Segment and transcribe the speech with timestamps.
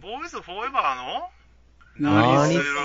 [0.00, 1.28] ボーイズフォーエバーの？
[1.98, 2.82] 何すするら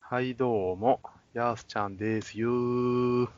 [0.00, 1.00] はい、どうも。
[1.34, 3.28] やすちゃんですよー。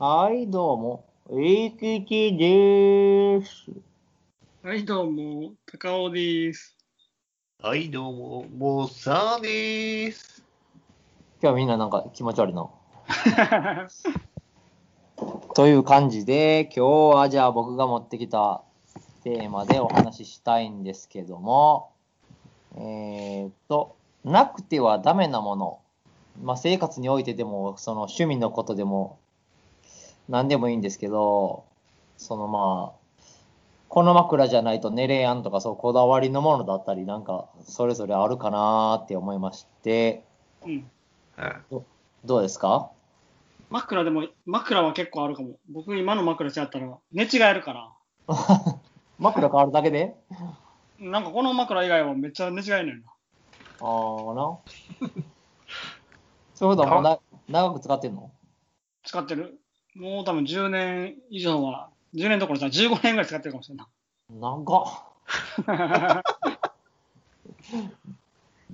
[0.00, 1.07] はい、どうも。
[1.30, 3.70] えきちです。
[4.62, 6.74] はい、どうも、高尾です。
[7.62, 10.42] はい、どうも、もうさーでーす。
[11.42, 12.70] 今日はみんななんか気持ち悪いな。
[15.54, 18.62] という感じで、今日はじゃあ僕が持ってきた
[19.22, 21.90] テーマでお話ししたいんですけども、
[22.74, 25.80] えーっと、なくてはダメなもの。
[26.42, 29.18] まあ生活においてでも、その趣味のことでも、
[30.28, 31.64] 何でもいいんですけど、
[32.16, 32.98] そのまあ、
[33.88, 40.24] この枕じゃないと寝れやんとか、そうこだわりのものだったり、なんかそれぞれあるかなーって思いまして、
[40.64, 40.90] うん。
[42.24, 42.90] どうですか？
[43.70, 45.58] 枕でも、枕は結構あるかも。
[45.70, 47.92] 僕今の枕ちゃったら寝違えるから。
[49.18, 50.14] 枕変わるだけで？
[50.98, 53.12] なんかこの枕以外はめっちゃ寝違えねんな。
[53.80, 54.58] ああな。
[56.54, 58.30] そういうことはもうな長く使ってんの？
[59.04, 59.60] 使ってる。
[59.98, 63.88] もう多分10年以上は、10年どころじゃ15年ぐらい使ってるかもしれんな。
[64.30, 64.86] 長っ。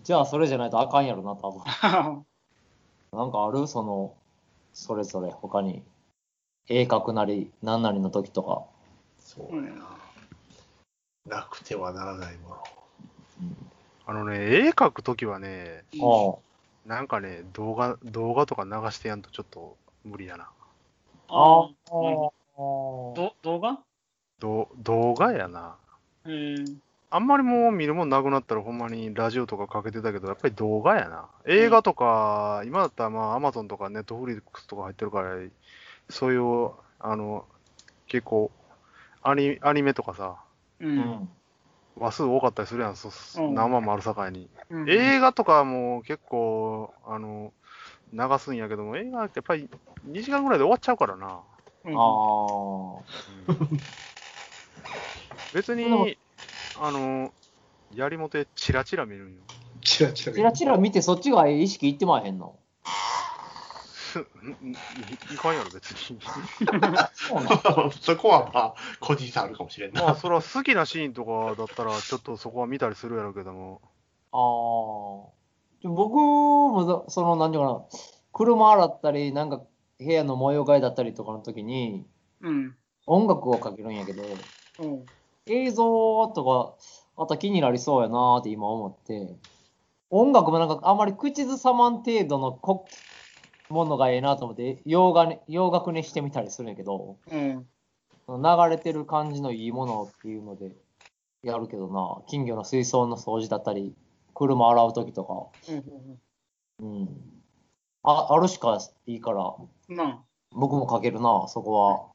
[0.03, 1.63] じゃあそれじゃないとあかんやろな、多分。
[3.19, 4.15] なんかあるその、
[4.75, 5.83] それぞれ他に。
[6.69, 8.65] 絵描くなり、何なりの時とか。
[9.19, 9.73] そうね。
[11.27, 12.63] なくてはならないもの。
[14.05, 16.35] あのね、絵描くときはね、あ
[16.85, 20.51] なんかね、動画、動画とか流してやんとちょっと無理やな。
[21.29, 21.63] あ。
[21.63, 21.67] ああ。
[21.67, 21.71] あ
[22.57, 23.79] ど動画？
[24.39, 25.77] ど動画やな。
[26.27, 26.77] えー、
[27.11, 31.29] あんまりもう見るもんなくなったらほんまにラジオとかかけてたけど、やっぱり動画やな。
[31.47, 35.37] 映画とか、今だったらまあ Amazon とか Netflix とか入ってるから、
[36.11, 36.71] そういう、
[37.01, 37.45] あの、
[38.07, 38.51] 結構、
[39.23, 40.37] アニアニメとかさ、
[40.81, 40.87] う。
[40.87, 41.29] うんん。
[41.97, 44.49] 話数多かったりするやん、そうん何万もあるさかいに。
[44.71, 47.53] うん映画とかはもう結構、あの、
[48.13, 49.69] 流すんやけども、映画ってやっぱり
[50.07, 51.41] 2時間ぐらいで終わっちゃうからな。
[51.85, 53.95] うんああ。
[55.53, 56.19] 別に、
[56.81, 57.33] あの、
[57.95, 59.39] やりもてチラチラ見るんよ。
[59.83, 62.59] チラチラチラチラ見てそっちが意識いってまへんの？
[64.15, 64.15] い
[65.35, 66.21] いかんやろ、別に。
[68.01, 70.15] そこはまあ、個人差あるかもしれんまあ、な。
[70.15, 73.81] それは好きなシーンとかだったら、ちょっとそこは見たりするやろうけども。
[74.33, 75.44] ああ。
[75.85, 77.85] で僕もだ、その、なんていうかな、
[78.33, 79.63] 車洗ったり、なんか
[79.99, 82.07] 部屋の模様替えだったりとかの時に、
[82.41, 82.75] うん。
[83.07, 84.39] 音楽をかけるんやけど、
[84.79, 85.05] うん。
[85.45, 89.37] 映像とか、あと気になりそうやなーって今思って、
[90.09, 92.89] 音楽もなんかあんまり口ずさまん程度のこ
[93.69, 97.67] ものがええなと思って、洋画ね洋楽にしてみたりするんやけど、うん。
[98.27, 100.73] 流れてる感じのいいものっていうので
[101.43, 103.95] やるけどな、金魚の水槽の掃除だったり、
[104.35, 105.73] 車洗う時とか、
[106.81, 106.97] うん。
[107.01, 107.09] うん。
[108.03, 109.55] あ、あるしかいいから、
[109.89, 110.23] なあ。
[110.53, 112.15] 僕もかけるな、そこは。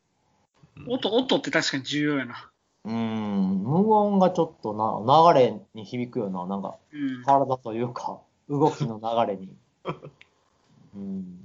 [0.87, 2.51] 音、音って確かに重要やな。
[2.85, 7.23] うん、無音がちょっとな、流れに響くような、なんか、うん。
[7.23, 9.55] 体というか、動きの流れに。
[10.95, 11.39] うん。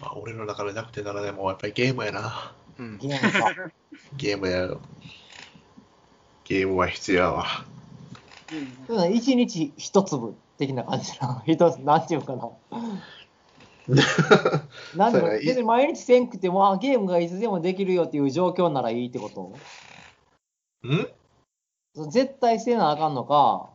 [0.00, 2.54] まあ、俺の中でなくてならないもやっぱりゲームやな。
[2.78, 2.98] うん。
[2.98, 3.54] ゲームか。
[4.16, 4.80] ゲームやよ。
[6.44, 7.46] ゲームは必要やわ。
[8.86, 11.42] そういうの一日一粒的な感じな。
[11.46, 12.50] 一つ、なんていうかな。
[14.96, 20.86] なんで別に毎日せんくても、あゲームがいつでもできるよっていう状況ならいいってこと？
[20.88, 21.08] ん？
[22.10, 23.70] 絶対せなあかんのか、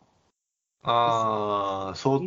[0.82, 2.20] ああ、そっ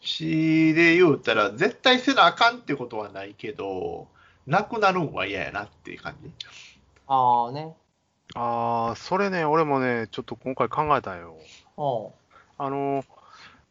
[0.00, 4.08] ちで言うたら、絶対せなあかんってことはないけど、
[4.46, 6.30] なくなるんは嫌やなっていう感じ？
[7.06, 7.76] ああね。
[8.34, 11.36] ああ、それね、俺もね、ちょっと今回考えたんよ。
[11.78, 12.10] うん。
[12.58, 13.04] あの、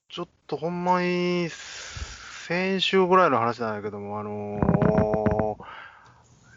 [0.09, 5.57] ちょっとほんまに、先週ぐらいの話なんだけども、あの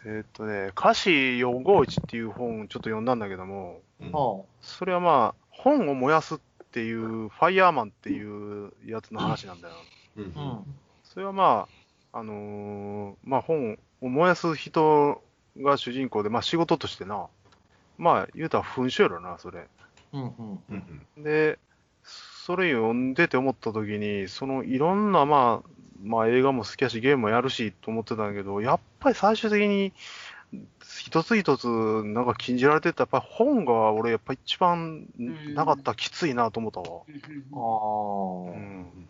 [0.05, 4.13] えーっとね、歌詞451っていう本ちょっと読んだんだけども、うんうん。
[4.61, 6.39] それはまあ、本を燃やすっ
[6.71, 9.75] ていう、ファイヤーマンっていうやつの話なんだよ。
[10.17, 10.31] うんうん。
[11.03, 11.67] それはま
[12.13, 15.21] あ、あのーまあ本を燃やす人
[15.57, 17.27] が主人公で、まあ仕事としてな、
[17.97, 19.67] まあ言うたら噴書やろな、それ。
[20.13, 20.21] うん。
[20.21, 20.29] うん。
[20.69, 21.59] うんうんで、
[22.03, 25.69] それ読んでて思った時に、そのいろんなまあ、
[26.03, 29.93] まあ映画も好きやし、ゲームもやるしと思ってたんだけど、やっぱり最終的に、
[30.99, 31.67] 一つ一つ
[32.03, 37.01] なんか禁じられてた、やっぱり本が俺やっぱ一番んなかったらきついなと思ったわ。
[37.07, 37.21] うん
[37.53, 38.57] ああ。
[38.57, 39.09] うん。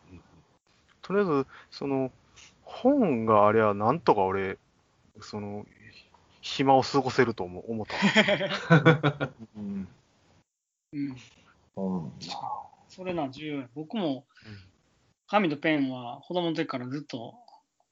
[1.01, 2.11] とりあえず、その、
[2.63, 4.57] 本がありゃなんとか俺、
[5.21, 5.65] その、
[6.41, 9.29] 暇を過ごせると思う思った。
[9.57, 9.87] うん。
[10.93, 11.15] うん
[11.75, 12.11] うん。
[12.89, 13.69] それな、重要や。
[13.75, 14.57] 僕もうん、
[15.27, 17.35] 紙とペンは子供の時からずっと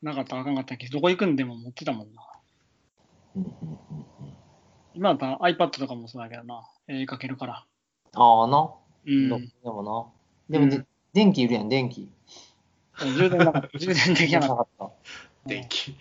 [0.01, 2.21] なかったらあかんかったけど、どこ行くんでも持ってたもんな。
[3.35, 3.79] うんうんうん
[4.95, 7.65] 今だったら iPad とかもそうだけどな、絵描けるから。
[8.15, 8.73] ああな。
[9.05, 9.29] うん。
[9.29, 10.11] どでも
[10.49, 10.59] な。
[10.59, 12.09] でも、で電気いるやん、電気。
[12.97, 13.79] 充電 なかった。
[13.79, 14.85] 充電できなかっかった。
[14.85, 14.91] た。
[15.45, 15.95] 電気。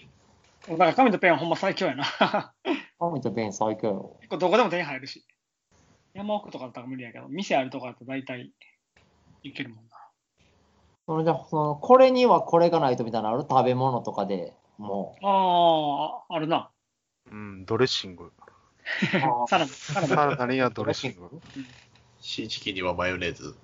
[0.68, 2.04] だから紙とペンはほんま最強やな。
[2.98, 4.16] 紙とペン最強よ。
[4.20, 5.24] 結構どこでも手に入るし。
[6.14, 8.52] 山奥とかだったら無理やけど、店あるとこだと大体
[9.42, 9.90] いけるもんな。
[11.06, 16.70] そのじゃあその、これにはこれがないとみたいなのある食べ物とかでもああ、あるな。
[17.30, 18.32] うん、ドレッシング。
[19.48, 20.26] サラダ、サラサダ。
[20.26, 21.40] ラダにはドレッシング。
[22.20, 23.48] シーチキンにはマヨネーズ。
[23.48, 23.58] うん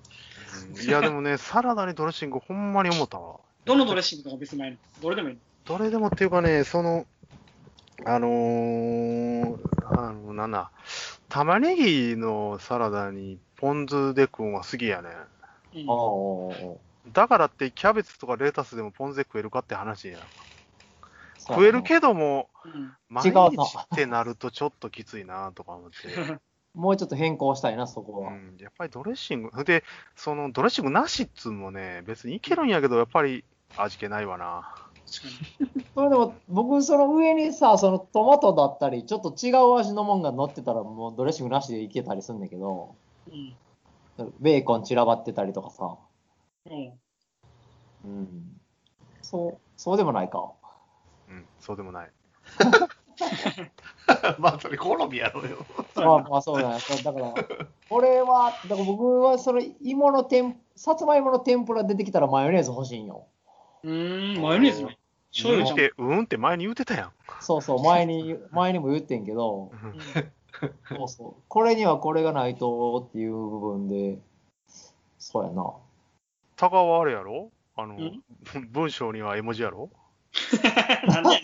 [0.81, 3.40] いや、でもね、サラダにドレッシング、ほんまに思ったわ。
[3.64, 4.76] どのドレッシングとか別にないの？
[5.00, 5.40] どれでもいいの？
[5.64, 7.06] どれでもっていうかね、その、
[8.05, 10.70] あのー、あの、なんだ、
[11.34, 15.08] 玉ねぎのサラダにポン酢で食うんは好きやね。
[17.12, 20.19] だからってキャベツとかレタスでもポン酢で食えるかって話や。
[21.38, 25.96] 食えるけども、うん毎日ってなるとちょっときついなとか思って。
[26.72, 28.30] もうちょっと変更したいな、そこは。
[28.30, 29.82] うん、やっぱりドレッシング、で、
[30.14, 33.44] そのドレッシングなしっつうのもね、別にいけるんやけど、やっぱり
[33.76, 34.72] 味気ないわな。
[35.06, 35.22] そ
[36.02, 42.94] れでも、僕、その上にさ、そのトマトだったり、ちょっと違う味のもんが乗ってたら、もうドレッシングなしでいけたりするんだけど、
[43.28, 43.56] に。
[44.40, 45.96] ベーコン散らばってたりとかさ。
[46.66, 47.00] うん。
[48.04, 48.60] うんうん。
[49.22, 50.52] そう、そうでもないか。
[51.28, 52.10] うん、そうでもない。
[54.38, 55.58] まあ、それ好みやろうよ。
[55.96, 56.78] まあまあそうだね。
[56.80, 57.34] そうだから、
[57.88, 63.26] これは、だから僕はその芋の天、さつまいもの天ぷら出てきたらマヨネーズ欲しいんよ。
[63.84, 64.98] うーん、マヨネーズない
[65.31, 65.78] 醤油じゃん。
[65.78, 67.12] うんって、うんって前に言ってたやん。
[67.40, 69.70] そうそう、前に、 前にも言ってんけど、
[70.88, 71.42] そうそう。
[71.48, 74.19] これにはこれがないとっていう部分で、
[75.19, 75.75] そうやな。
[76.56, 77.50] タカはあれやろ？
[77.76, 78.22] あのん、
[78.70, 79.90] 文章には絵文字やろ？
[81.06, 81.42] なんで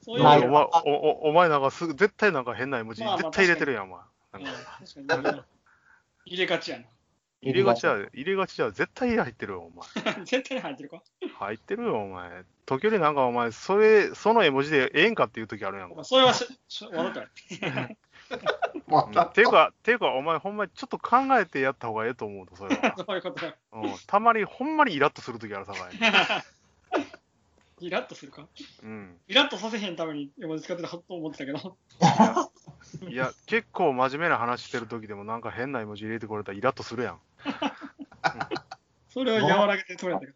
[0.00, 4.00] そういうないお前おおお前なんかすぐ、絶対なんか変な絵文字、まあまあ絶対入れてるやん、お前。
[6.24, 6.78] 入れがちや
[7.42, 10.14] 入れがちやで、入れがちやで、絶対入ってるよ、お前。
[10.18, 10.24] な。
[10.24, 11.02] 絶対に入ってるか？
[11.38, 12.44] 入ってるよ、お前。
[12.66, 16.04] 時折なんかお前、それ、その絵文字でええんかっていう時あるやんか。
[16.04, 17.26] それはししわざとや。
[18.86, 22.94] まうん ていうか、ていうか、お前ほんまにちょっと考えてやった方がええと思うと、それは。
[22.98, 23.54] そういうことや。
[23.72, 25.92] うん、たまにほんまにイラッとする時あるさかい。
[27.86, 28.46] イラッとするか？
[28.82, 29.18] うん。
[29.26, 31.78] イラッとさせへんために絵文字使ってたと思ってたけど。
[33.08, 37.20] いや、結構真面目な話してる時でもなんか変な絵文字入れてこれたらイラッとするやん。
[39.08, 40.32] それを和らげて取れたけど。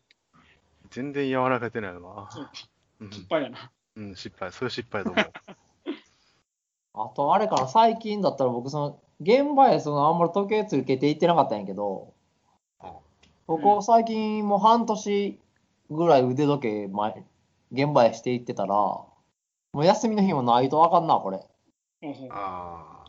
[0.91, 2.29] 全然柔らかてないわ。
[2.31, 3.71] そうん失敗やな。
[3.97, 4.53] うん、失敗。
[4.53, 5.33] それ失敗だと思う。
[7.11, 12.13] あと、あれかな、最近だったら僕、その、現場へその、あんまり時計つけて行ってなかったんやけど、
[13.47, 15.39] ここ最近もう半年
[15.91, 17.25] ぐらい腕時計前、
[17.73, 19.11] 現場へして行ってたら、も
[19.75, 21.41] う休みの日もないとあかんな、これ。
[22.05, 23.05] ほうほうあ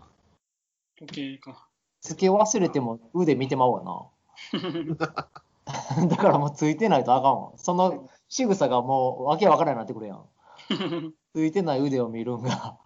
[0.97, 1.67] 時計か。
[1.99, 4.97] つけ忘れても腕見てまうわな。
[6.07, 7.51] だからもうついてないとあかんわ。
[7.57, 10.25] その仕草がもうわけわからないなってくるやん。
[11.33, 12.77] ついてない腕を見るんが。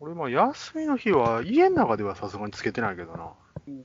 [0.00, 3.24] 俺、まあ、休みの日は家の中ではさすがにつけてないけどな。
[3.24, 3.32] あ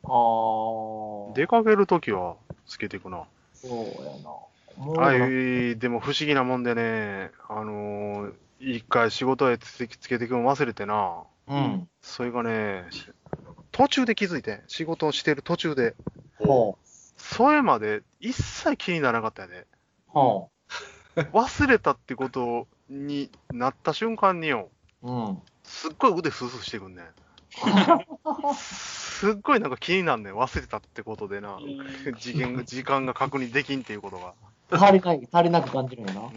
[0.08, 1.34] ー。
[1.34, 3.24] 出かけるときはつけていくな。
[3.54, 3.72] そう
[4.06, 4.86] やな。
[4.86, 11.24] もうあい、でも不思議なもんでね、あのー一回仕事へつけつけていくの忘れてな。
[11.48, 11.90] うん。
[12.02, 12.86] それがね、
[13.72, 15.96] 途中で気づいて、仕事をしてる途中で、
[16.42, 16.44] あ。
[16.46, 16.78] ほ
[17.18, 19.66] それまで一切気にならなかったよね。
[20.10, 20.12] う。
[20.12, 20.50] ほ
[21.34, 24.70] 忘れたってことになった瞬間によ、
[25.04, 25.12] う。
[25.12, 25.38] うん。
[25.64, 27.06] すっごい腕スースーしてくんねん。
[28.56, 31.56] すっごいなんか気になんねん、忘れたってことでな。
[31.56, 34.34] うん時間が時間が確認できんっていうことが。
[34.72, 36.24] 足りない、足りなく感じるんやなう。
[36.26, 36.32] ん。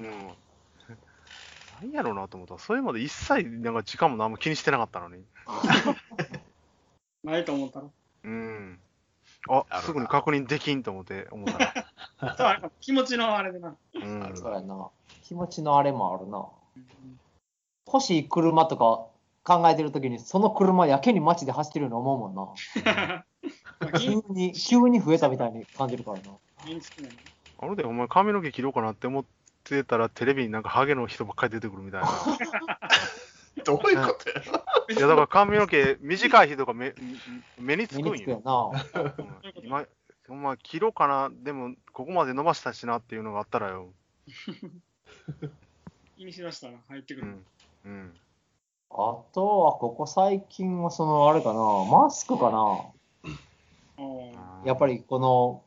[1.83, 5.25] 何やろうなと思ったら、それまで一切なんか時間も何も気にしてなかったのに。
[7.25, 7.87] ないと思ったら。
[8.25, 8.79] うん。
[9.49, 11.49] あなるほ、どすぐに確認できんと思って、思っ
[12.37, 12.71] たら。
[12.81, 13.77] 気持ちのあれでな。
[13.95, 14.37] うん。
[14.37, 14.89] そうやな。
[15.25, 16.47] 気持ちのあれもあるな。
[17.87, 19.07] 欲しい車とか
[19.45, 23.25] 考えてるときに、その車やけに街で走ってるように思うもんな。
[23.81, 26.39] まあ、急銀に、急に増えたみたいに感じるからな。
[27.59, 29.25] あれで、お前髪の毛切ろうかなって思っ
[29.63, 32.09] てたら、テレビになんかハゲの人ばっかり出てくるみたいな。
[33.65, 34.43] どういうことや
[34.97, 36.95] いや、だから髪の毛短い人が目
[37.59, 38.43] 目につくんよよ。
[38.45, 39.03] な。
[39.03, 39.85] うん今、
[40.27, 43.93] ほんま、切ろうかな、でも、ここまで伸ばしたしなっていうのがあったらよ。
[46.17, 47.27] 気にしだしたら入ってくる。
[47.27, 47.45] うん。
[47.85, 48.15] うん。
[48.91, 52.93] あとは、ここ最近は、その、あれかな、マスクかな。
[54.65, 55.63] やっぱりこの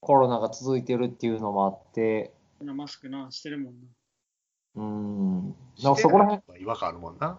[0.00, 2.32] コロナが続いてるっていうのもあって、
[2.64, 3.88] なマスクな、してるもんな。
[4.76, 5.44] うーん、
[5.82, 7.38] なんかそこら辺、違和感あるもんな。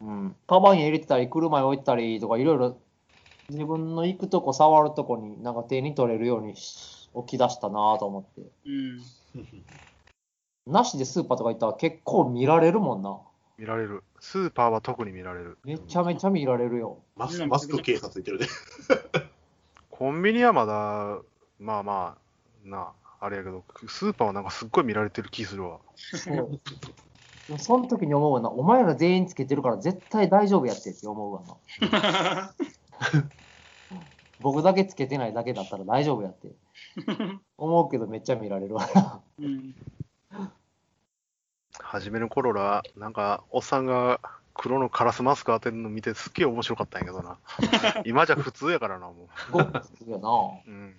[0.00, 2.78] うん、カバンに入れてたり、車に置いてたりとか、いろいろ
[3.48, 8.50] 自分の行くとこ、触るとこに、なんか手に取れるようにし置き出したなと思って。
[8.66, 9.02] うん。
[10.66, 13.18] なしでスーパーとか行ったら結構見られるもんな。
[13.56, 14.02] 見られる。
[14.20, 15.58] スーパーは特に見られる。
[15.64, 16.98] めちゃめちゃ見られるよ。
[17.16, 18.46] マスクマスク警察いてるで。
[19.90, 21.20] コンビニはまだ、
[21.58, 22.18] まあま
[22.64, 25.80] あ、なあ、あれやけど、スーパーはなんかすっごい見られてる気するわ。
[25.96, 26.50] そ
[27.58, 31.42] その時に思うわな、お前ら全員つけてるから絶対大丈夫やってって思うわ
[31.90, 32.54] な。
[34.40, 36.54] 僕だけつけてないだけだったら大丈夫やって。
[37.56, 39.22] 思うけどめっちゃ見られるわな。
[39.38, 39.74] うん。
[41.78, 44.20] 初めの頃ら、なんか、おっさんが
[44.54, 47.38] 黒のカラスマスク当てるの見てすっげえ面白かったんやけどな。
[48.04, 50.18] 今じゃ普通やからな、もごっつくよ
[50.66, 50.70] う。
[50.70, 50.96] うん。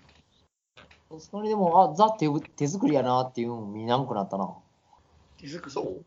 [1.11, 1.19] な。
[1.19, 4.53] それでも、あ、ザ手手作りやなっていうの見なくなったな。
[5.39, 5.71] 手作り。
[5.71, 6.05] そう？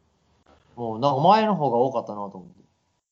[0.76, 2.54] もうなんか前の方が多かったなと思って。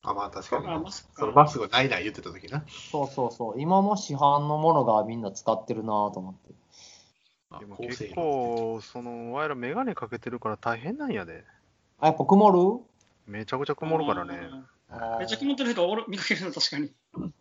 [0.03, 0.67] あ、まあ確かに。
[0.69, 1.43] あ、そのか。
[1.43, 2.65] マスクがないない言ってた時な。
[2.69, 3.61] そうそうそう。
[3.61, 6.55] 今も市販のものがみんな使ってるなと思って。
[7.61, 11.45] でも結構、その、お前らメガネかけてるから大変なんやで。
[11.99, 12.85] あ、やっぱ曇る？
[13.27, 14.51] めちゃくちゃ曇るからね。
[15.19, 16.91] めっちゃ曇ってる人おる見かけるの、確かに。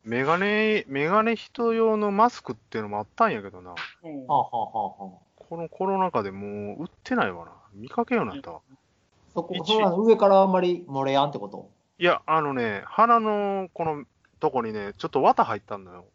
[0.03, 3.73] メガネ、メガネ人用のマスクっていうのもあったんやけどな。
[4.03, 7.51] うんはあ、はあはあはあ、このコロナ禍でもう売ってないわな。
[7.73, 8.59] 見かけようになったわ。
[9.33, 11.69] そこ、一そ上からあんまり漏れやんってこと？
[11.99, 14.03] いや、あのね、鼻のこの
[14.39, 16.05] とこにね、ちょっと綿入ったんだよ。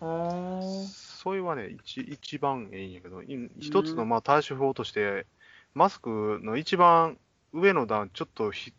[0.00, 0.86] へー
[1.22, 5.26] それはね、一一番ええんやけど、い一つのまあ対処法として、
[5.74, 7.18] マスクの一番
[7.52, 8.72] 上の段、ちょっとひ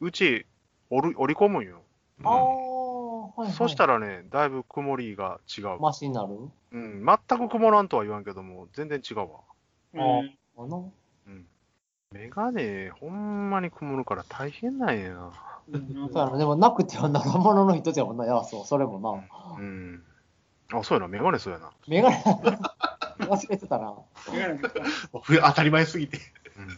[0.00, 0.46] 内
[0.94, 1.80] 折る折り込むんよ。
[2.22, 3.52] ああ、はい、はい。
[3.52, 5.80] そしたらね、だいぶ曇りが違う。
[5.80, 6.50] マシになる？
[6.72, 9.26] うん、全く曇らんとは言わんけども、全然違うわ。
[9.94, 10.92] うんあの？
[11.26, 11.46] うん。
[12.12, 15.32] メガネ、ほんまに曇るから大変なんやな。
[15.68, 16.36] うんそうやな。
[16.36, 18.26] でもなくてはならんものの一つやもんな。
[18.26, 19.10] いや、そう、それもな。
[19.58, 20.04] うん。
[20.72, 21.70] あ、そうやな、メガネそうやな。
[21.88, 22.16] メガネ、
[23.26, 23.94] 忘れてたな。
[24.30, 24.86] 眼鏡かけた
[25.22, 26.18] ふ当たり前すぎて。
[26.58, 26.68] うん。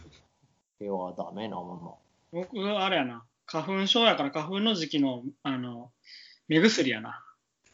[0.79, 1.99] ではダメなも
[2.31, 3.25] 僕、あれやな。
[3.45, 5.91] 花粉症やから花粉の時期の、あの、
[6.47, 7.23] 目薬やな。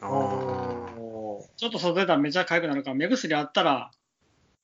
[0.00, 3.90] ちょっと外出たらめっちゃ痒くなるから、目薬あったら、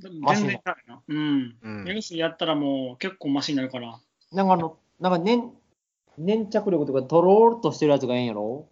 [0.00, 1.00] 全然痛いな。
[1.06, 1.56] うん。
[1.62, 3.98] うん目薬やったらもう結構マシになるから。
[4.32, 5.44] ーなんかあの、なんか粘、
[6.18, 8.68] 粘着力とかとろーっとしてるやつがええんやろ？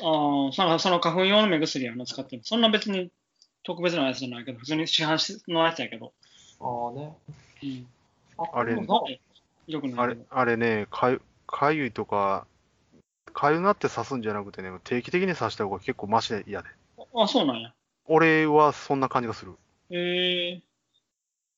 [0.00, 2.42] ああ、そのその花粉用の目薬やな、使ってる。
[2.44, 3.10] そんな別に
[3.64, 6.12] 特別なやつじゃないけど、普通に市販のやつやけど。
[6.60, 7.12] ああね。
[7.62, 7.86] うん。
[8.52, 9.06] あれでも
[9.66, 10.26] よくあれないけど。
[10.30, 11.20] あれね、かゆ
[11.54, 12.48] かゆいとか、
[13.32, 16.68] かゆなって刺すんじゃなくてね、定期的に刺した方が結構マシで嫌で。
[17.14, 17.72] あ、そうなんや。
[18.06, 19.52] 俺はそんな感じがする。
[19.90, 20.62] ええ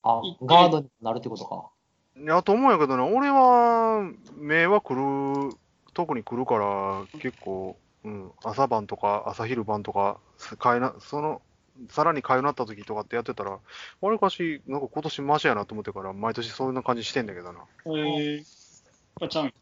[0.03, 1.71] あ、ガードになるってことか。
[2.15, 5.57] いや、と思うんやけどね、俺は目は来る、
[5.95, 10.19] 特に来るから、結構、うん、朝晩とか朝昼晩とか、
[10.59, 11.41] かゆな、その、
[11.89, 13.59] さらにかゆなった時とかってやってたら、
[14.03, 17.61] わりかし、なんか今年マシやなと思ってから、毎年そんな感じしてんだけどな。
[17.87, 18.43] ええ
[19.19, 19.53] あちゃん。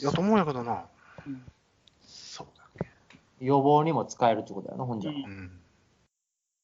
[0.00, 0.84] いや、と思うんやけどな。
[2.02, 2.86] そうだ。
[3.40, 5.10] 予防にも使えるってことやな、ほんじゃ。
[5.10, 5.60] うんうん。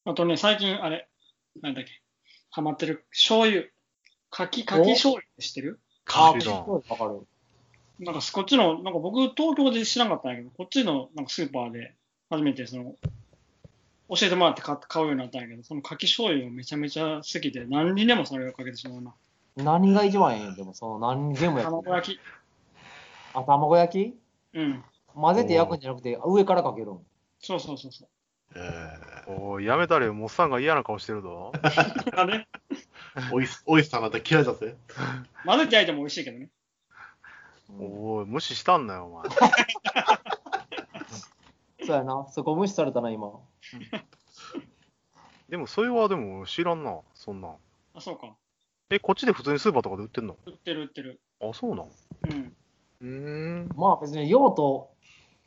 [0.04, 1.08] あとね、最近、あれ、
[1.60, 1.90] なんだっけ、
[2.50, 3.64] ハマってる醤油。
[4.30, 5.80] 柿、柿醤油って知ってる？
[6.06, 7.26] あ知らんわかる。
[7.98, 11.94] なんか、こっちの、なんか僕、東京で知らなかったんやけど、こっちのなんかスーパーで
[12.30, 12.94] 初めてその、
[14.10, 19.14] 教えてもらって買買うようになったんやけど、その柿醤油がめちゃめちゃ好きで、何にでもそれをかけてしまうな。
[19.56, 22.20] 何が一番ええんでも、その何にでもや卵焼き。
[23.34, 24.18] あ、卵焼き？
[24.54, 24.84] うん。
[25.14, 26.98] 混ぜて焼くんじゃなくて、上からかけるん。
[27.40, 28.08] そうそうそうそう。
[28.56, 31.52] えおい、やめたれよ、モッサンが嫌な顔してるぞ。
[32.16, 32.46] あれ？
[33.14, 34.76] ー、 おいおいしさんだったら嫌いだぜ。
[35.44, 36.48] 混ぜて焼いても美味しいけどね。
[37.78, 39.24] おい、無視したんなよ、お前。
[41.86, 42.26] そうやな。
[42.30, 43.30] そこ無視されたな、今。
[45.48, 47.56] でも、それはでも知らんな、そんなん。
[47.94, 48.34] あ、そうか。
[48.90, 50.36] え、こっちで普通にスーパーとかで売ってんの？
[50.46, 51.20] 売ってる売ってる。
[51.40, 51.90] あ、そうなん？
[52.30, 52.56] うん。
[53.00, 53.72] うーん。
[53.76, 54.90] まあ別に用途、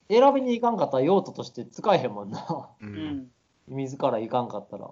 [0.09, 2.69] 選びに行かんかったら用途として使えへんもんな。
[2.81, 2.85] う。
[2.85, 3.31] うんん。
[3.67, 4.91] 自ら行かんかったら。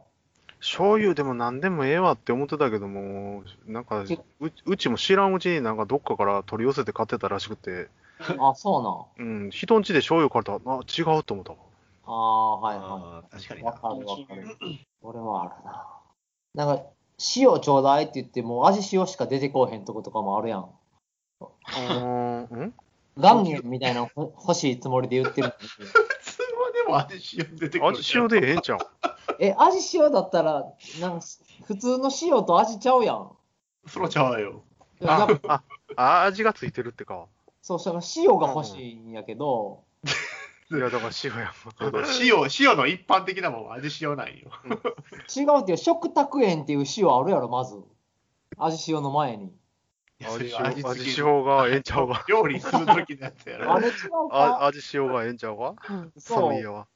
[0.60, 7.88] 醤油でも何でもええわって思ってたけども、なんかけう、うちも知らんうちになんかどっかから取り寄せて買ってたらしくて、
[8.40, 8.84] あ、そう
[9.22, 9.44] なん。
[9.44, 11.58] うん、人んちで醤油買ったら、あ、違うと思ったわ。
[12.06, 13.58] ああ、はいはあー確かい。
[13.58, 13.72] にな。
[13.72, 14.58] わかるわかる。
[15.02, 16.66] 俺もあるな。
[16.66, 16.84] なんか、
[17.36, 20.79] 塩ちょうだいって言っても、味塩しか出てこうへんとことかもあるやん。
[21.76, 22.74] うーん、ん
[23.18, 25.68] 岩塩みたいな欲しいつもりで言ってるのに。
[26.20, 27.88] 普通はでも味塩出てくる。
[27.88, 28.80] 味塩でええんちゃう？
[29.40, 30.66] え、味塩だったら、
[31.00, 31.26] なんか
[31.64, 33.32] 普通の塩と味ちゃうやん。
[33.88, 34.64] そらちゃうよ。
[35.02, 35.64] あだあ、
[35.96, 37.28] あ、味がついてるってか。
[37.62, 39.84] そうしたら塩が欲しいんやけど、
[40.72, 41.52] いや、だから塩やん。
[42.22, 44.52] 塩、塩の一般的なもんは味塩なんよ。
[45.36, 47.82] 違うっていう、食卓園っていう塩あるやろ、まず。
[48.58, 49.52] 味塩の前に。
[50.28, 50.46] 味
[51.18, 52.26] 塩、がええんちゃうか。
[52.28, 53.72] 料理するときのやつやろ。
[53.74, 53.94] あれ違う
[54.64, 56.88] 味塩がええんちゃうかそうそういやわ。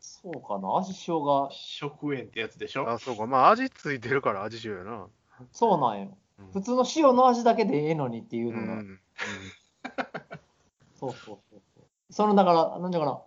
[0.00, 2.88] そうかな、味塩が、食塩ってやつでしょ？
[2.90, 3.26] あ、そうか。
[3.26, 5.06] まあ、味ついてるから味塩やな。
[5.52, 6.16] そうなんよ。
[6.38, 8.66] うん普通の塩の味だけでええのにっていううん。
[8.66, 9.00] のが、うん
[10.98, 11.84] そうそうそうそう。
[12.12, 13.20] そのだから、なんだかな、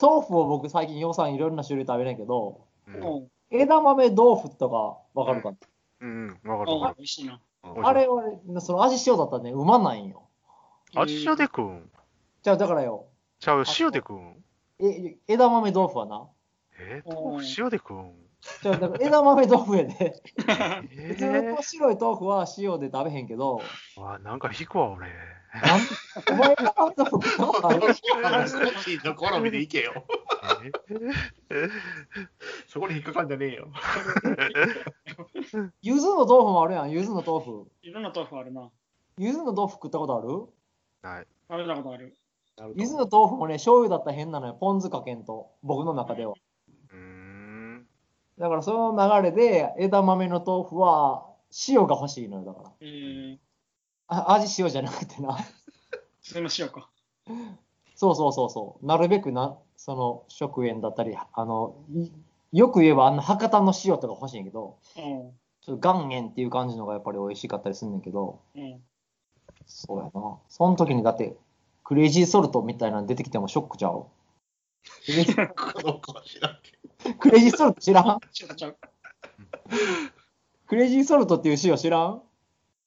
[0.00, 3.30] 豆腐を僕最近予算いろんな種類食べないけど、うんうん。
[3.50, 5.56] 枝豆豆腐とかわかるかな、
[6.00, 7.40] うん、わかるわあか、美味しいな。
[7.74, 7.86] る。
[7.86, 10.28] あれはね、その味塩だったらね、うまないんよ。
[10.94, 11.90] 味塩で食うん？
[12.42, 13.06] じゃあだからよ、
[13.40, 14.44] ちゃう、塩で食うん？
[14.80, 16.28] え枝豆豆腐はな、
[16.78, 18.14] えー、豆腐塩で食うん？
[18.62, 20.22] じゃあだから枝豆豆腐やで、
[20.92, 25.08] え 普通の白い豆腐は塩で食べへんけど、ー、わなんか引くわ、俺。
[25.62, 25.80] なん
[26.32, 27.80] お前がたことある
[28.22, 28.54] 話
[29.04, 30.04] の好みでいけよ。
[31.50, 31.68] え
[32.68, 33.68] そこに引っかかんじゃねえよ。
[35.82, 37.70] 柚子の豆腐もあるやん、柚子の豆腐。
[37.82, 38.70] いろんな豆腐あるな。
[39.18, 40.28] 柚子の豆腐食ったことある？
[41.08, 41.26] はい。
[41.48, 42.14] 食べたことある。
[42.74, 46.34] 柚子の豆腐もね、醤油だったら変なのよ、ポン酢かけんと、僕の中では。
[46.90, 47.86] うーん。
[48.38, 51.26] だからその流れで、枝豆の豆腐は
[51.68, 52.72] 塩が欲しいのよ、だから。
[52.80, 53.38] えー、
[54.08, 55.36] あ味塩じゃなくてな。
[56.20, 56.88] それもしようか。
[57.94, 58.86] そうそうそうそう。
[58.86, 62.10] なるべくな、その食塩だったり、あの、い
[62.52, 65.32] よく言えばあんな伯方の塩とか欲しいんやけど、うん。
[65.62, 68.80] ちょっと岩塩っていう感じのがやっぱり美味しかったりすんねんけど、うん。
[69.66, 70.38] そうやな。
[70.48, 71.36] その時にだって、
[71.82, 74.06] クレイジーソルトみたいなの出てきてもショックちゃう
[75.04, 78.20] クレイジーこの子知らんけクレイジーソルト知らん？
[78.32, 78.76] ちゃうちゃう。
[80.66, 82.22] クレイジーソルトっていう塩知らん？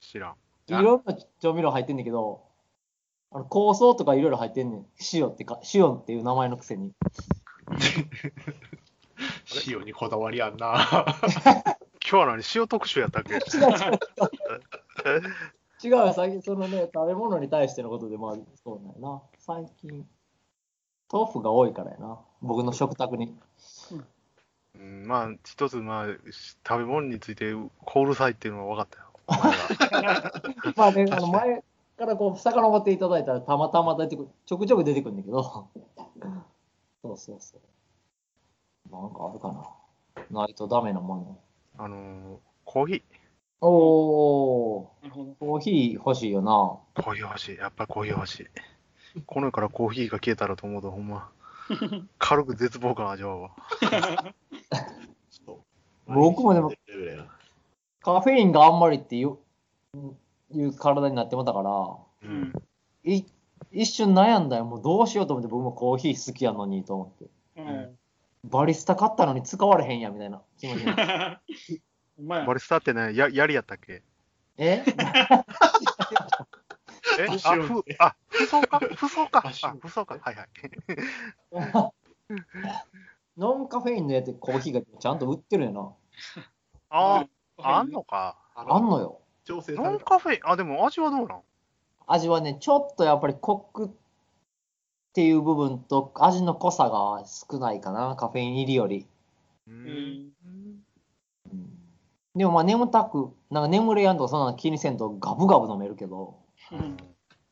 [0.02, 0.36] 知らん。
[0.70, 2.44] いろんな調味料入ってんねんけど、
[3.32, 4.86] あの香草とかいろいろ入ってんねん。
[5.14, 6.94] 塩ってか、塩っていう名前のくせに。
[9.68, 11.06] 塩にこだわりあんな。
[12.02, 12.42] 今日は何？
[12.56, 13.34] 塩特集やったっけ？
[13.36, 13.42] 違う違う
[15.16, 15.22] 違う。
[15.82, 19.22] 違うよ、最近そのね、食べ物に対してのことで、まあ、そうなんやな。
[19.38, 20.06] 最近、
[21.12, 22.20] 豆腐が多いからやな。
[22.42, 23.38] 僕の食卓に。
[24.76, 26.08] うん、まあ、一つ、まあ、
[26.68, 27.54] 食べ物について
[27.86, 29.09] コールサイっていうのは分かったよ。
[30.76, 31.64] まあね、あの前
[31.98, 35.44] からこう、遡っていただいたら、たまたま出てくる、ちょくちょく出てくるんだけど。
[37.02, 38.92] そうそうそう。
[38.92, 40.42] なんかあるかな。
[40.42, 41.40] ないとダメなもの。
[41.78, 43.02] あのー、コーヒー。
[43.62, 45.36] おー。
[45.40, 46.52] コーヒー欲しいよな。
[47.02, 47.56] コーヒー欲しい。
[47.58, 48.48] やっぱりコーヒー欲しい。
[49.26, 51.30] この世からコーヒーが消えたらと思うと、ほんま、
[52.18, 53.52] 軽く絶望感味わうわ。
[55.30, 55.54] そ
[56.08, 56.72] う僕もでも。
[58.02, 59.38] カフェインがあんまりっていう
[60.52, 62.54] いう体になってもたから、うん。
[63.04, 63.24] い
[63.72, 64.66] 一瞬悩んだよ。
[64.66, 67.62] もうどうしようと思って、僕もコーヒー好きやのにと思って。
[67.62, 67.98] うん。
[68.46, 71.42] バリスタ買ったのに使われへんやみたいな気持ちにな
[72.46, 74.02] バリスタってね、や槍やったっけ？
[74.58, 74.84] え？
[77.20, 77.28] え？
[77.44, 78.80] あ、ふ、あ、不装か？
[78.96, 79.42] 不装か？
[79.46, 80.48] あそうあ、不装かはいはい。
[83.38, 85.94] ノンカフェインのやつコーヒーがちゃんと売ってるよな。
[86.90, 87.26] あ
[87.64, 88.38] あ、あんのか。
[88.56, 89.20] あんのよ。
[89.48, 90.06] ノン調整された。
[90.06, 91.42] カフェイン、あ、でも味はどうなん？
[92.08, 93.90] 味はね、ちょっとやっぱりコクっ
[95.14, 99.08] ていう部分と味の濃さが少ないかな、カフェイン入りより。
[99.68, 100.34] ううんん。
[102.36, 106.40] でもまあ眠たく、なんか眠れやんとかそんなの気にせんとガブガブ飲めるけど。
[106.72, 106.98] うんうん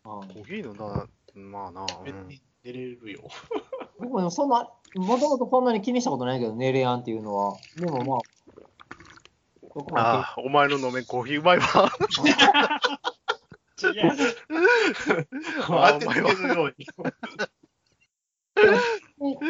[0.04, 2.30] コーヒーのだ、まあな、うん
[2.64, 3.28] 寝れるよ。
[4.00, 7.58] 僕もでもそんな、もともとそんなに気にしたことないけど、寝れやんっていうのは。
[7.76, 8.20] でもまあ、
[9.78, 11.66] そこまでああ、お前の飲めんコーヒーうまいわ。
[13.80, 14.10] 違う。
[15.68, 16.88] 当てつけるように。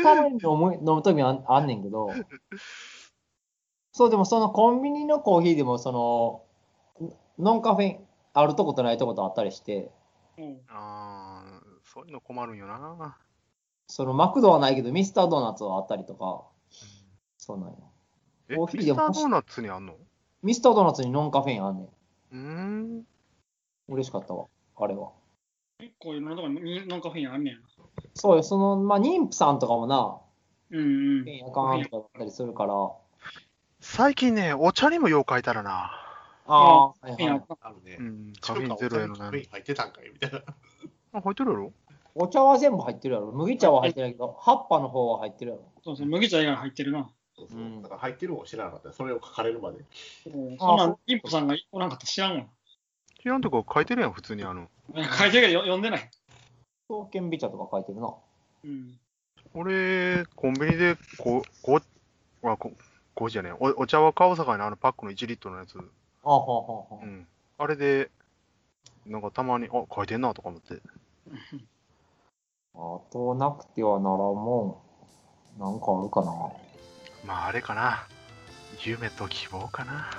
[0.04, 2.14] たまに飲むときあんあんねんけど、
[3.94, 6.44] そう、でもそのコンビニのコーヒーでも、その、
[7.40, 9.90] ノンカフェイン、あるとことないとことあったりして、
[10.38, 10.60] うん。
[10.68, 13.18] ああ、そういうの困るんよな。
[13.88, 16.44] そのマクドはないけど、ミスタードーナツはあったりとか、
[17.38, 17.78] そうなんよ。
[18.50, 19.96] え、コーヒーでもミスタードーナツにあんの？
[20.44, 21.86] ミスタードーナツにノンカフェインあんねん。
[21.86, 23.04] うーん。
[23.90, 24.46] 嬉しかったわ、
[24.78, 25.12] あれは。
[25.80, 27.64] 結構いろんなとこにノンカフェインあんねやな。
[28.14, 30.20] そうよ、その、まあ、妊婦さんとかもな、
[30.72, 31.26] うんうん。
[31.26, 32.74] カフェインあかんとかだったりするから、
[33.80, 35.92] 最近ね、お茶にもよう書いたらな。
[36.46, 37.44] ああ、はいはい。
[37.62, 38.04] あるねう。
[38.04, 40.42] ん、カフェインゼロやのなカフェイン入ってたんかいみたいな。
[41.14, 41.74] あ、入ってるやろ？
[42.16, 43.32] お茶は全部入ってるやろ。
[43.32, 45.72] 麦茶は入ってないけど、葉っぱの方は入ってるやろ。
[45.84, 47.12] そうそう、麦茶以外入ってるな。
[47.38, 48.92] そうそううんだから入ってるのも知らなかった。
[48.92, 49.78] それを書かれるまで。
[50.24, 52.46] そうそんなん、妊婦さんがおらんかったら知らんわ。
[53.22, 54.68] 知らんとこ書いてるやん、普通にあの。
[54.96, 56.10] 書いてるけどよ読んでない。
[56.88, 58.14] 刀剣美茶とか書いてるな。
[58.64, 59.00] うん。
[59.54, 61.80] 俺、コンビニでこ、こ、
[62.44, 62.72] あ、こ、
[63.14, 65.78] こうじゃねえお、お茶は買うさかいのあのパックの1リットルのやつ。
[66.24, 67.06] あはははう。
[67.06, 67.28] ん。
[67.60, 68.10] あれで、
[69.06, 70.82] なんかたまに、あ、書いてんなとか思って。
[72.74, 74.84] あとなくてはならんも
[75.58, 75.60] ん。
[75.60, 76.67] なんかあるかな。
[77.24, 78.06] まあ、あれかな。
[78.84, 80.10] 夢と希望かな。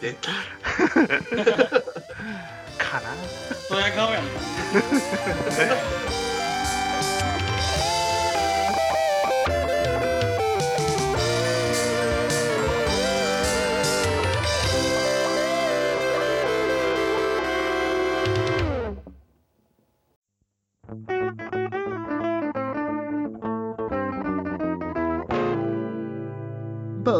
[0.00, 0.14] で、
[2.78, 3.14] かな。
[3.68, 4.24] そや顔やん。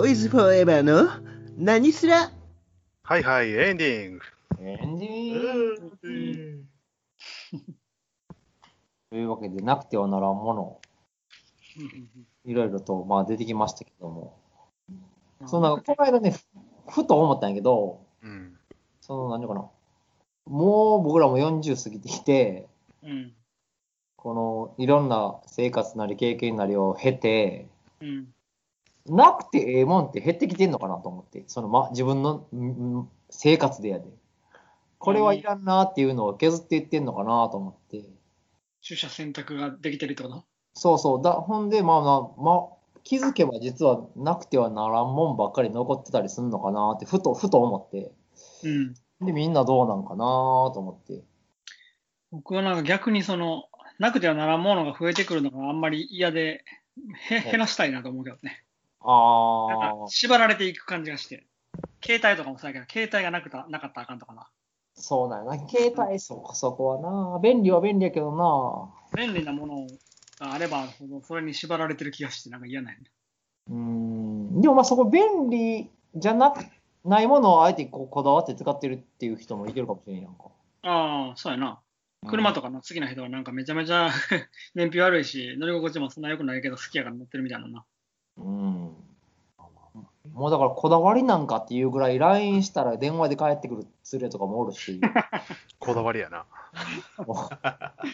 [0.09, 1.11] ボーイズフォーエバーの
[1.59, 2.31] 何すら？
[3.03, 4.21] はいはい、エンディング。
[4.59, 6.67] エンディング
[9.11, 10.81] というわけで、なくてはならんもの、
[12.47, 14.39] いろいろと、まあ、出てきましたけども。
[15.45, 18.57] そのなんかこの間ね、ふふと思ったんやけど、うん。
[19.03, 19.69] その、何かな。
[20.47, 22.67] もう僕らも40過ぎてきて、
[23.03, 23.35] うん。
[24.17, 27.67] この、いろんな生活なり経験なりを経て、
[28.01, 28.29] うん。
[29.13, 32.67] なくてええもんって減ってきてんのかなと思って、その、ま、自分のん
[33.01, 34.07] ん生活でやで。
[34.99, 38.05] これはいらんなっていうのを削っていってんのかなと思って。
[38.87, 40.45] 取捨選択ができてるってこと？
[40.75, 41.23] そうそう。
[41.23, 48.13] だほんで、まあまあ、まあ、気づけば実はなくてはならんもんばっかり残ってたりするのかなって、ふと、ふと思って。
[48.63, 48.95] うん。
[49.27, 51.25] で、みんなどうなんかなと思って。
[52.31, 53.65] 僕はなんか逆にその、
[53.99, 56.65] なくてはならんものが増えてくるのがあんまり嫌で、
[57.31, 58.65] へ減らしたいなと思うけどね。
[59.09, 59.15] な
[59.77, 61.47] んああ、か縛られていく感じがして。
[62.05, 64.49] 携帯とかもそうやけど、携帯がなくたなかったらあかんとかな。
[64.95, 65.69] そうなんやな。
[65.69, 67.39] 携帯、そこそこはな。
[67.41, 68.91] 便利は便利やけどな。
[69.17, 69.87] 便利なもの
[70.39, 70.87] があれば
[71.23, 73.05] それに縛られてる気がして、なんか嫌なんやね。
[73.69, 74.61] うーん。
[74.61, 76.65] でもまあそこ便利じゃなく、
[77.05, 80.51] ないものをあえてこうこだわって使ってるっていう人もいてるかもしれんやんか。
[80.83, 81.81] ああ、そうやな。
[82.27, 84.11] 車とかの好きな人はなんかめちゃめちゃ
[84.75, 87.85] 燃費悪いし、乗り心地もそんな良くないけど好きやから乗ってるみたいなな。
[88.39, 88.95] うん。
[90.33, 95.01] もうだからこだわりなんかっていうぐらい LINE したら電話で帰ってくる連れとかもおるし。
[95.79, 96.47] こだわりやな。
[97.27, 97.51] も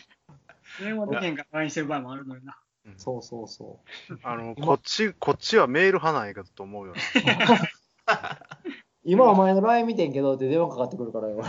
[0.81, 2.59] 電話できへんから LINE してる場合もあるのにな。
[2.87, 3.81] うそうそうそ
[4.23, 6.95] あの、今こっち、こっちはメール派なんやけどと思うよ。
[9.05, 11.43] 今お前の LINE 見てんけどって電話かかってくるからよ。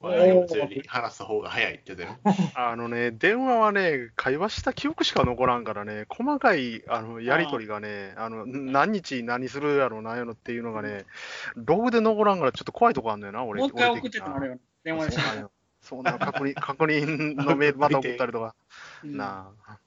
[0.00, 2.18] まあ普通に話す方が早いって言ってね。
[2.54, 11.06] あのね、電話はね、会話した記憶しか残らんからね、細かいあのやりとりがね、あの何日何するやろ、なんやろっていうのがね、
[11.54, 13.60] ログで残らんからちょっと怖いとこあんのよな、俺。
[13.60, 14.58] もう一回送ってってもあるよ。
[14.84, 18.54] 電話でしそうなんよそうなの確認、確認のメールまた送ったりとか。
[19.02, 19.08] て。
[19.08, 19.78] なあ。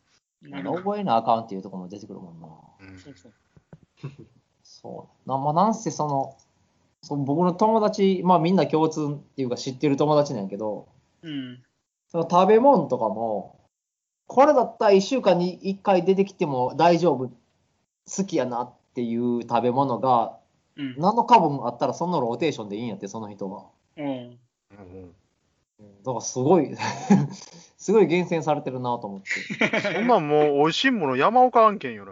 [0.41, 0.71] な。
[0.71, 2.47] 覚えなあかんっていうところも出てくるもんな。
[2.89, 3.33] うんそうそう。
[4.63, 5.29] そう。
[5.29, 6.37] なまあ、なんせその、
[7.01, 10.87] その僕の友達、まあみんな共通っていうか知ってる友達なんやけど、
[11.21, 11.63] うん。
[12.07, 13.59] その食べ物とかも、
[14.27, 17.31] これだったら1週間に1回出てきても大丈夫、
[18.09, 20.39] 好きやなっていう食べ物が
[20.79, 20.95] うん。
[20.97, 23.65] 7日分あったらそのローテーションでいいんやって、その人は。
[23.97, 24.05] うん。
[24.05, 25.11] うん
[26.03, 26.75] だからすごい、
[27.77, 29.29] すごい厳選されてるなと思って。
[29.93, 32.11] そんなんもう美味しいもの山岡案件よな。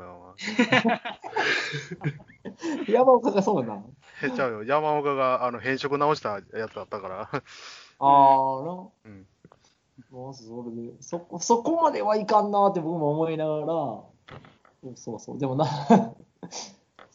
[2.87, 3.83] 山岡がそうな。
[4.21, 4.63] へ ちゃうよ。
[4.63, 7.21] 山岡があの変色直したやつだったから。
[7.31, 8.87] ああ、な。
[9.05, 9.27] うん
[10.11, 14.09] もうそれで、そこ、そこまではいかんなって僕も思いながら、そ
[14.83, 15.39] うそうそう。
[15.39, 15.65] でもな、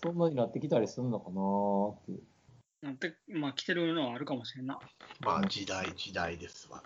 [0.03, 2.23] そんなになってきたりするのかなって。
[2.83, 4.79] なんて、まあ来てるのはあるかもしれんな。
[5.21, 6.83] まあ時代時代ですわ。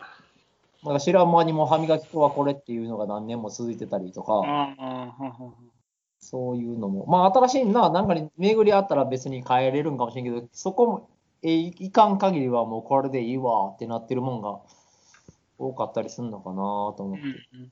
[0.83, 5.53] まだ知らん間にも歯磨き粉はこれっていうのが何年も続いてたりとか、ああ、ははは
[6.27, 7.07] そういうのも。
[7.07, 11.09] まあ新しいな、なんかに巡りあったら別に変えれるんかもしれんけど、そこも、
[11.43, 14.59] えいいかん限りはもうこれでいいわってなってるもんが
[15.59, 17.25] 多かったりするのかなと思って。
[17.25, 17.71] うん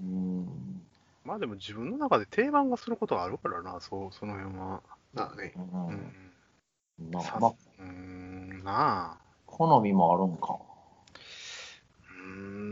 [0.00, 0.38] うん。
[0.40, 0.82] うん。
[1.24, 4.82] まあでも自分の中で定番がすることはあるからな、そう、その辺は。
[5.14, 5.52] まあね。
[5.56, 7.12] ううんん。
[7.12, 9.18] なさまあ、うーん、なあ。
[9.46, 10.58] 好みもあるんか。
[12.10, 12.67] うーん、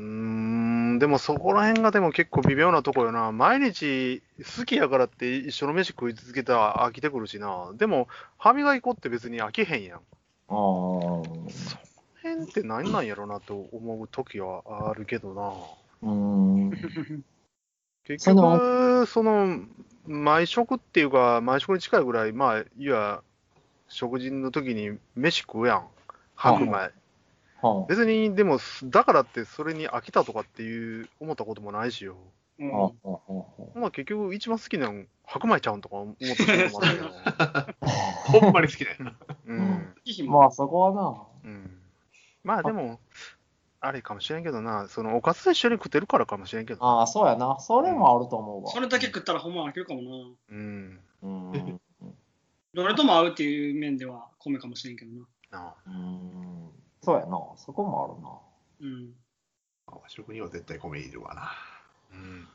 [0.98, 3.32] でもそこら辺がでも結構微妙なとこよな。
[3.32, 4.22] 毎日
[4.58, 7.72] 好きやからって一緒の飯食い続けたら飽きてくるしな。
[7.74, 10.00] でも、歯磨き粉って別に飽きへんやん。
[10.48, 10.56] うん。
[12.22, 15.34] 辺って何なんやろなと思う時はあるけど
[16.02, 16.10] な。
[16.10, 16.70] うん。
[18.04, 19.60] 結その局、その、
[20.06, 23.22] 毎食っていうか、毎食に近いぐらい、まあ、いわ
[23.88, 25.88] 食事の時に飯食うやん。
[26.34, 26.90] 白米。
[27.62, 32.16] は別に、でも、だからってそれに飽きたとかっていう思ったこともないしよ。
[32.58, 38.40] うんあ、はあ、はあ、はまあ結局一番好きなの白米ちゃうんとか思ったこともあるけど。
[38.40, 39.16] ほんまに好きだよな。
[39.46, 39.94] うん。
[40.28, 41.50] まあ、そこはな。
[41.50, 41.78] うん。
[42.44, 43.00] まあでも、
[43.80, 46.84] あれかもしれんけどな、そのおかずと一緒に食ってるからかもしれんけど。
[46.84, 47.58] ああ、そうやな。
[47.60, 48.70] それもあると思うわ。
[48.70, 50.08] それだけ食ったらほんま飽きるかもな。
[50.50, 51.00] うん。
[51.22, 51.80] うん。
[52.74, 55.10] どれとも合うっていう面では米かもしれんけど
[55.50, 55.58] な。
[55.58, 56.70] なうん。
[57.06, 57.38] そうやな。
[57.54, 58.04] そこも
[58.80, 58.96] あるな。
[58.96, 59.12] うん。
[59.86, 61.52] 和食には絶対米いるわな。
[62.12, 62.48] うん。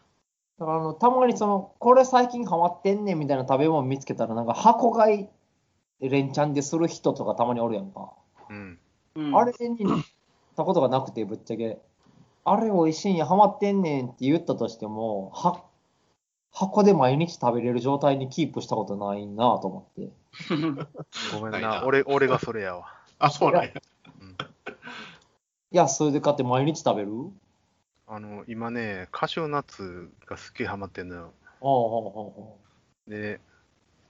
[0.60, 5.30] だからあの、たまにその、これ最近ハマってんねんみたいな食べ物見つけたら、なんか箱買
[6.02, 8.12] い連チャンでする人とかたまにおるやんか。
[8.50, 8.80] うん。
[9.16, 9.86] うん、あれに
[10.58, 11.80] たことがなくて、ぶっちゃけ。
[12.44, 15.64] あれ美味しいんや、ハマってんねんって言ったとしても、は
[16.52, 20.12] 箱で毎日食べれる状態にキープしたことないなと思って。
[21.40, 23.00] ごめんな俺俺がそれやわ。
[23.18, 23.72] あ、そうなんや。
[25.72, 27.12] いや、それで買って毎日食べる？
[28.08, 31.34] あの、今ね、カシューナッツがすっげえハマってんのよ。
[31.62, 32.58] ほうほうほ
[33.08, 33.40] で、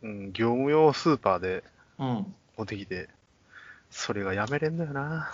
[0.01, 1.63] うん、業務用スーパーで。
[1.99, 2.25] 持
[2.63, 3.09] ってきて、
[3.91, 5.31] それがやめれんのよな。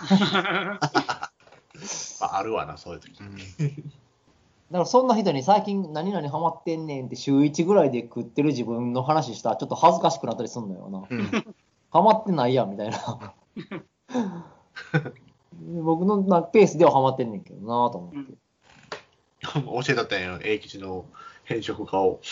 [2.20, 3.18] まあ、あるわな、そういう時。
[3.20, 3.36] うん。
[3.36, 11.06] だからそんな人に最近何々ハマってんねんって週1ぐらいで食ってる自分の話したらちょっと恥ずかしくなったりすんのよな。
[11.08, 11.54] うん。
[11.90, 13.34] ハマってないやんみたいな。
[15.60, 18.32] 僕のなペースではハマってんねんけどなと思って。
[19.40, 21.04] 教えたったんや、英吉の
[21.44, 22.20] 変色家を。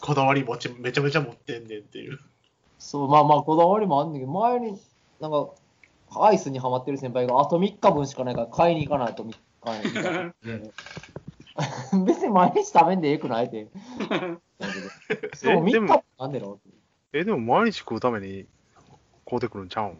[0.00, 2.18] こだわりもちめちゃめちゃ持ってんねんっていう。
[2.78, 4.80] そう、まあまあこだわりもあんねんけど、前に
[5.20, 5.50] なんか
[6.16, 9.36] アイスにハマってる先輩があと3日分しかないから買いに行かないと3日
[9.88, 10.32] みたいな。
[12.06, 13.68] 別に毎日食べんでええくないって。
[15.34, 16.60] そう、3日でも分なんでろ
[17.12, 18.46] え、でも毎日食うために
[19.26, 19.98] 買うてくるんちゃうん？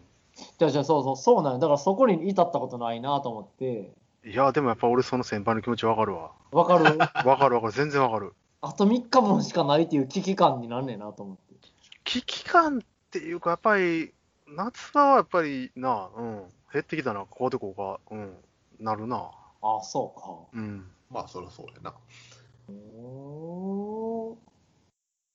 [0.57, 3.93] じゃあじゃあそうそう、そうなんよだからそこに至ったことないなと思って。
[4.25, 6.31] いや、でもやっぱ俺その先輩の気持ちわかるわ。
[6.51, 6.97] わかる？
[6.97, 8.33] わかるわかる、全然わかる。
[8.61, 11.55] あと3日分しかないっていう危機感になんねんなと思って。
[12.03, 14.13] 危機感っていうか、やっぱり、
[14.47, 18.35] 夏場はやっぱりな、うん、減ってきたな、買うてこうか、うん、
[18.79, 19.31] なるな。
[19.61, 20.85] あ、そううん。
[21.09, 21.93] まあ、そりゃそうやな。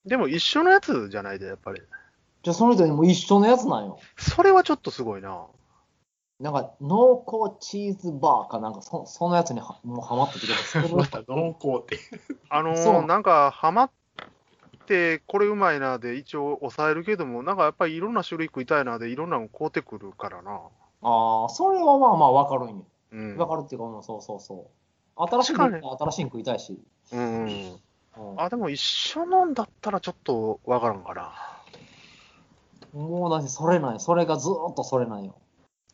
[0.05, 1.81] でも一緒のやつじゃないで、やっぱり。
[2.45, 3.97] じゃあその人にも一緒のやつなんよ。
[4.19, 5.47] それはちょっとすごいな。
[6.39, 10.77] なんか濃厚チーズバーかなんかそそのやつにはもうハマってきてます。
[10.93, 11.97] また濃厚って。
[12.49, 13.91] あのー、なんか、ハマっ
[14.85, 20.61] て、これうまいなで一応抑えるけども、なんかやっぱりいろんな種類食いたいなで、いろんなの買うてくるからな。
[21.01, 22.85] ああ、それはまあまあわかるんよ。
[23.11, 23.37] うん。
[23.37, 24.69] わかるっていうか、うんそうそうそ
[25.17, 25.27] う。
[25.27, 26.79] 新しいの確かに新しいの食いたいし。
[27.11, 27.71] うんうん。
[27.71, 27.79] うん
[28.37, 31.54] あ、でも一緒なんだったらちょっとわからんかな。
[32.95, 33.99] もうなんせそれなんよ。
[33.99, 35.35] それがずーっとそれなんよ。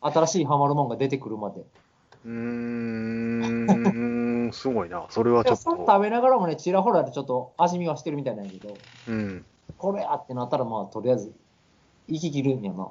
[0.02, 1.66] 新しいハマるもんが出てくるまで。
[2.24, 2.32] うー
[4.50, 5.08] ん、 すごいな。
[5.10, 5.86] それはちょっと。
[5.88, 9.46] 食べながらもね、ちらほらでちょっと味見はしてるみたいなんやけど、うん。
[9.78, 11.34] これやってなったらまあとりあえず、
[12.08, 12.88] 息切るんやな。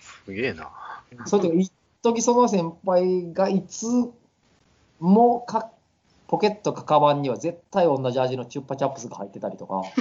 [0.00, 0.70] すげえな。
[1.26, 3.86] それとか、一時その先輩がいつ
[4.98, 5.70] もか
[6.26, 9.82] ポケットかカバンには絶対同じ味のチュッパチャップスが入ってたりとか、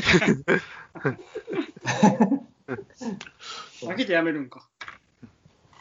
[3.84, 4.69] 飽きてやめるんか。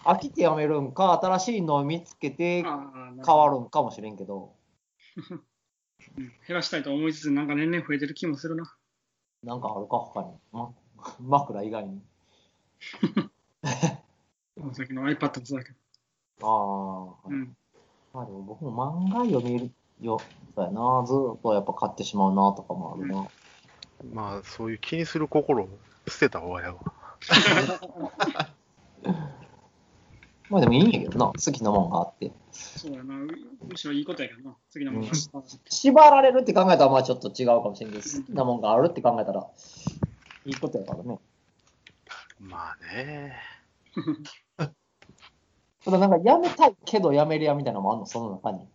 [0.04, 4.54] 飽きてやめるんか、新しいのを見つけて変わるんかもしれんけど、
[5.30, 5.42] うん
[6.18, 8.74] 減らしたいと思いつつ、なんか年々増えてる気もするな。
[9.44, 10.32] なんかあるか、他に。
[10.50, 10.72] ま、
[11.20, 12.02] 枕以外に。
[14.72, 15.72] さっきの iPad もそうだけ
[16.40, 17.18] ど。
[17.24, 17.56] ああ、うん。
[18.12, 20.18] まあでも僕も漫画読めるよ。
[20.54, 23.26] そうやな、ずーっとやっぱ買ってしまうなとかもあるな。
[24.12, 25.68] まあ、そういう気にする心を
[26.08, 26.80] 捨てた方がやわ。
[30.50, 32.30] まあでもいいんやけどな、好きなもんがあって。
[32.50, 33.14] そうやな。
[33.14, 33.30] む
[33.76, 34.56] しろいいことやけどな。
[34.68, 35.12] 次のものが。
[35.70, 39.48] 縛られるって考えたらまあちょっと違うかもしれんけど、好きなもんがあるって考えたら、
[40.44, 41.18] いいことやからね。
[42.38, 43.38] まあね。
[45.84, 48.68] ただなんかやめたいけどやめるやみたいなのもあんの、その中に。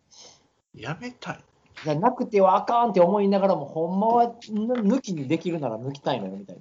[0.74, 1.40] やめたい？
[1.84, 6.58] じゃなくてはあかんって思いながらも、ほんまはぬ抜きにできるなら抜きたいのよみたい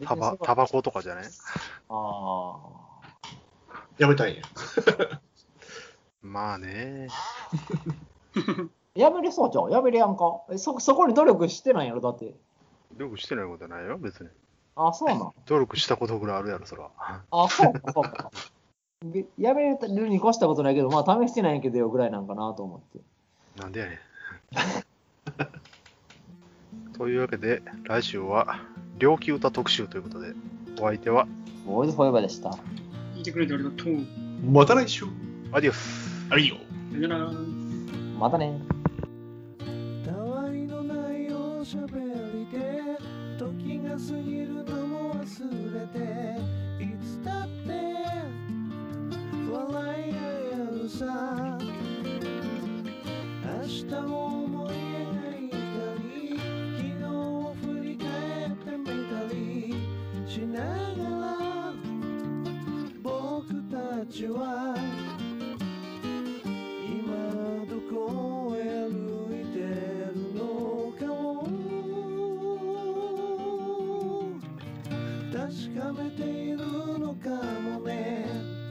[0.00, 0.06] な。
[0.06, 1.24] タバタバコとかじゃない
[1.88, 2.56] あ
[3.98, 4.42] やめたいんや。
[6.22, 7.08] まあね。
[7.10, 7.14] あ。
[8.94, 9.70] やめれそうじゃん。
[9.70, 10.42] やめれやんか？
[10.50, 12.34] えそ、そこに努力してないやろ、だって。
[12.96, 14.30] 努力してないことないよ、別に。
[14.76, 15.32] あ、そうなん？
[15.46, 16.90] 努力したことぐらいあるやろ、そら。
[17.30, 18.30] あ、そうか、そうか。
[19.04, 23.00] でやめるに越したことないけど、まあ試してないけどよぐらいなんかなと思って。
[23.60, 23.98] なんでやねん。
[26.96, 28.60] というわけで、来週は、
[28.98, 30.32] 猟奇歌特集ということで、
[30.78, 31.26] お相手は、
[31.66, 32.50] ボーイズフォーエバーでした。
[33.16, 33.98] 聞いてくれてありがとう。
[34.50, 35.04] また来週。
[35.52, 36.26] アディオス。
[36.30, 36.56] ありよ。
[36.92, 37.32] さよなら。
[38.18, 38.73] またね。
[64.14, 64.76] ちは
[66.88, 71.42] 今どこへ歩いてるのかを
[75.32, 75.42] 確
[75.76, 76.58] かめている
[77.00, 77.28] のか
[77.60, 78.63] もね